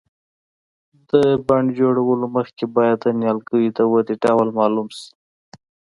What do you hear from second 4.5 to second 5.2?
معلوم شي.